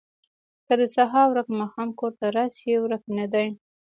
[0.65, 3.47] که د سهار ورک ماښام کور ته راشي، ورک نه دی.